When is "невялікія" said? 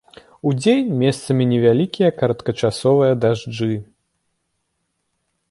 1.51-2.09